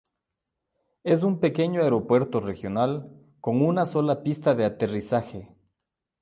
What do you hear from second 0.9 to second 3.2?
Es un pequeño aeropuerto regional,